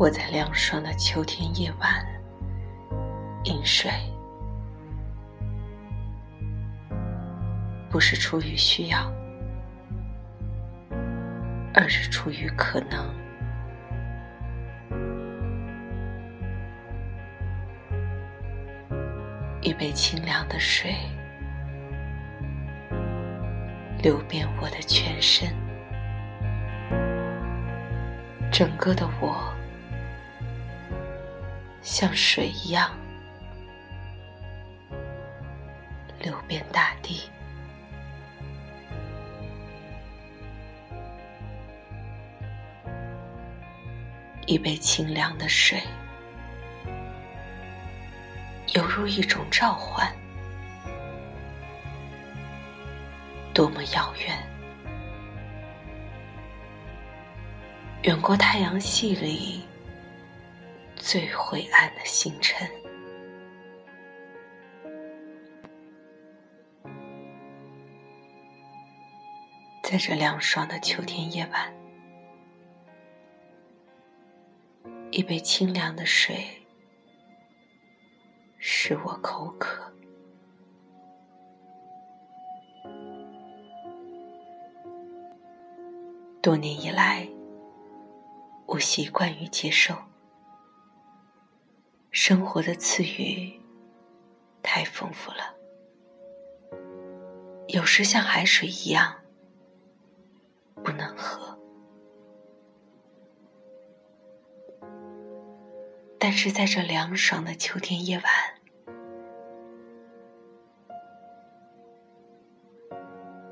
[0.00, 1.90] 我在凉爽的秋天夜晚
[3.44, 3.90] 饮水，
[7.90, 9.12] 不是出于需要，
[11.74, 13.14] 而是出于可能。
[19.60, 20.94] 一杯清凉的水，
[24.02, 25.54] 流遍我的全身，
[28.50, 29.54] 整个的我。
[31.82, 32.90] 像水一样
[36.20, 37.22] 流遍大地，
[44.46, 45.82] 一杯清凉的水，
[48.74, 50.06] 犹如一种召唤，
[53.54, 54.38] 多么遥远，
[58.02, 59.69] 远过太阳系里。
[61.12, 62.70] 最灰暗的星辰，
[69.82, 71.74] 在这凉爽的秋天夜晚，
[75.10, 76.46] 一杯清凉的水
[78.60, 79.92] 使我口渴。
[86.40, 87.26] 多年以来，
[88.66, 89.92] 我习惯于接受。
[92.10, 93.52] 生活的赐予
[94.62, 95.54] 太丰富了，
[97.68, 99.14] 有时像海水一样
[100.82, 101.56] 不能喝，
[106.18, 108.24] 但是在这凉爽的秋天夜晚，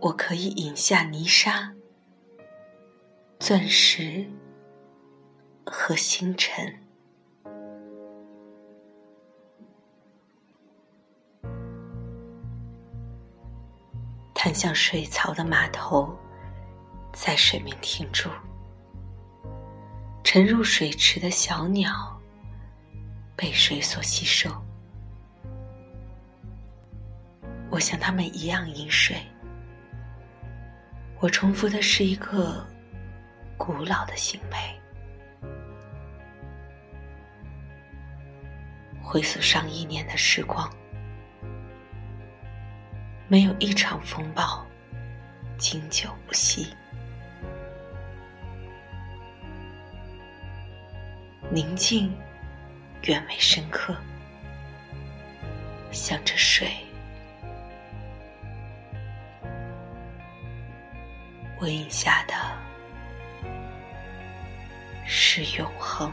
[0.00, 1.74] 我可以饮下泥沙、
[3.40, 4.30] 钻石
[5.66, 6.83] 和星辰。
[14.54, 16.16] 像水槽的码头，
[17.12, 18.30] 在水面停住。
[20.22, 22.18] 沉入水池的小鸟，
[23.36, 24.50] 被水所吸收。
[27.70, 29.16] 我像他们一样饮水。
[31.20, 32.64] 我重复的是一个
[33.56, 35.48] 古老的行为。
[39.02, 40.70] 回溯上亿年的时光。
[43.34, 44.64] 没有一场风暴
[45.58, 46.72] 经久不息，
[51.50, 52.16] 宁静
[53.02, 53.92] 远为深刻，
[55.90, 56.68] 像这水，
[61.58, 62.34] 我饮下的
[65.04, 66.12] 是永恒。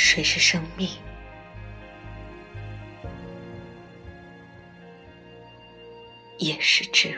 [0.00, 0.88] 水是生命，
[6.38, 7.17] 也是智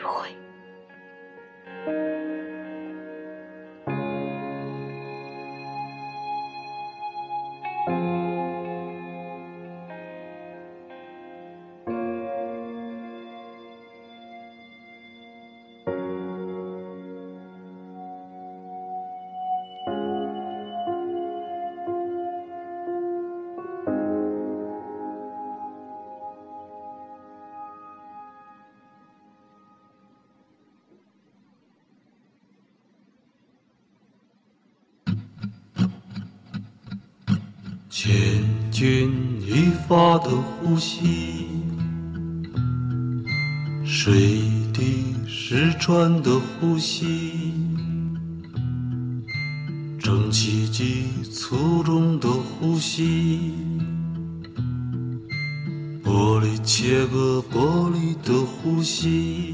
[37.93, 38.41] 千
[38.71, 39.11] 钧
[39.41, 41.45] 一发的呼吸，
[43.83, 44.13] 水
[44.71, 47.51] 滴石穿的呼吸，
[49.99, 51.03] 蒸汽机
[51.33, 53.51] 粗重的呼吸，
[56.01, 59.53] 玻璃切割玻璃的呼吸。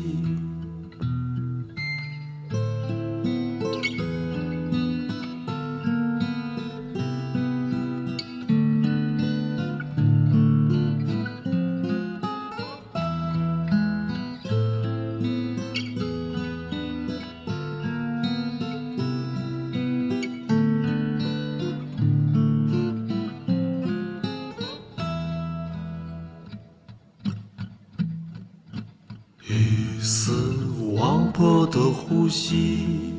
[31.69, 33.13] 的呼吸，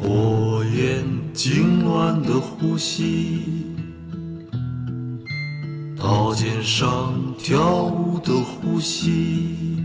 [0.00, 1.04] 火焰
[1.34, 3.66] 痉挛的呼吸，
[5.96, 9.78] 刀尖上跳舞的呼吸，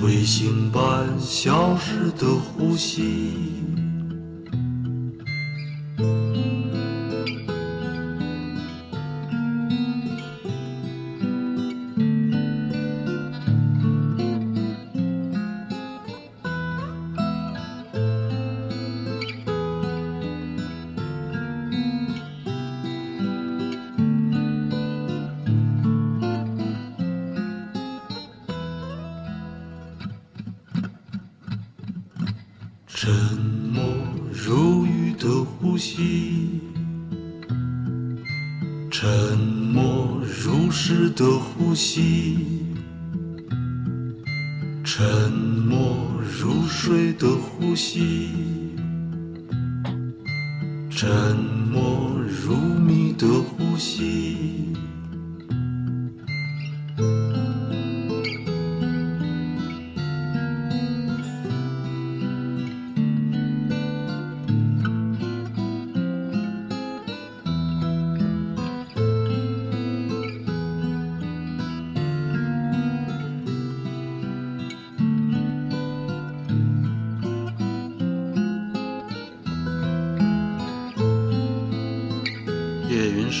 [0.00, 3.32] 彗星般消失的呼吸。
[32.98, 33.12] 沉
[33.74, 33.84] 默
[34.32, 36.62] 如雨的呼吸，
[38.90, 42.38] 沉默如诗的呼吸，
[44.82, 46.08] 沉默
[46.40, 48.30] 如水的呼吸，
[50.88, 51.36] 沉
[51.70, 52.10] 默
[52.46, 54.15] 如谜的呼吸。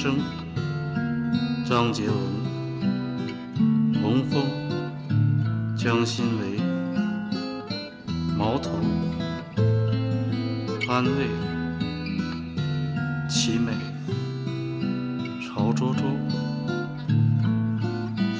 [0.06, 0.14] 生、
[1.64, 2.16] 张杰文、
[4.00, 4.40] 洪峰、
[5.76, 6.60] 江新维、
[8.38, 8.70] 毛头、
[10.88, 11.26] 安慰、
[13.28, 13.72] 齐美、
[15.44, 16.04] 曹卓卓、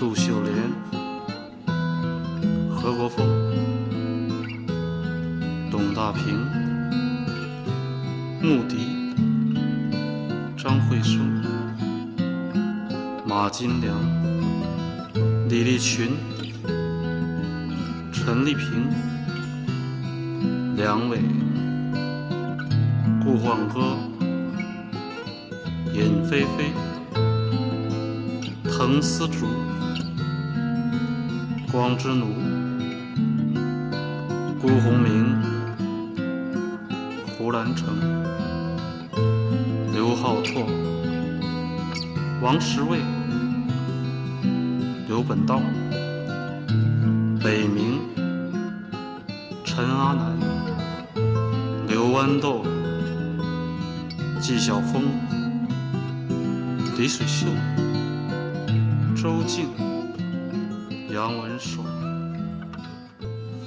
[0.01, 0.55] 陆秀莲、
[2.71, 3.27] 何国锋、
[5.69, 6.47] 董大平、
[8.41, 8.97] 穆迪。
[10.67, 11.36] 张惠生、
[13.47, 13.97] 马金良、
[15.49, 16.17] 李立群、
[18.13, 18.91] 陈丽萍、
[20.75, 21.21] 梁伟、
[23.23, 23.97] 顾焕歌、
[25.95, 26.73] 尹菲菲、
[28.65, 29.47] 滕思竹、
[31.71, 32.27] 光之奴、
[34.61, 35.41] 辜鸿铭、
[37.39, 37.95] 胡兰成。
[39.93, 40.67] 刘浩拓、
[42.43, 42.99] 王石卫、
[45.17, 45.63] 刘本道、
[47.43, 47.99] 北冥、
[49.65, 50.39] 陈阿南、
[51.89, 52.63] 刘豌豆、
[54.39, 55.05] 纪晓峰、
[56.99, 57.47] 李水秀、
[59.17, 59.71] 周静、
[61.11, 61.87] 杨文爽、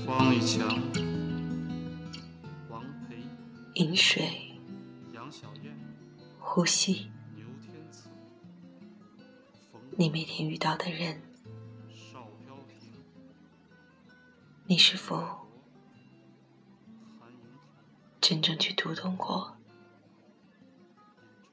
[0.05, 0.67] 方玉强、
[2.69, 3.15] 王培、
[3.73, 4.51] 饮水，
[5.15, 5.75] 杨小燕。
[6.37, 8.07] 呼吸，牛天赐、
[9.71, 11.19] 冯你每天遇到的人，
[14.71, 15.27] 你是否、
[18.21, 19.57] 真正去读懂过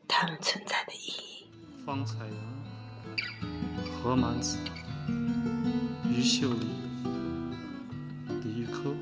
[0.06, 1.50] 他们存在的意义？
[1.86, 2.36] 方彩阳、
[4.02, 4.58] 何满子、
[6.04, 6.66] 于秀丽、
[8.44, 8.94] 李玉珂。